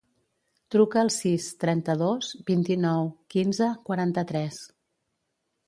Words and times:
Truca 0.75 0.99
al 1.01 1.11
sis, 1.15 1.49
trenta-dos, 1.65 2.31
vint-i-nou, 2.49 3.13
quinze, 3.37 3.71
quaranta-tres. 3.91 4.61